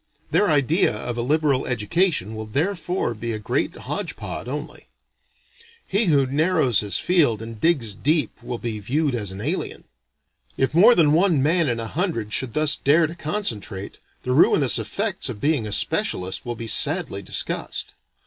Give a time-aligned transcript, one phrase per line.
[0.31, 4.87] Their idea of a liberal education will therefore be a great hodge pod only.
[5.85, 9.83] He who narrows his field and digs deep will be viewed as an alien.
[10.57, 14.79] If more than one man in a hundred should thus dare to concentrate, the ruinous
[14.79, 17.93] effects of being a specialist will be sadly discussed.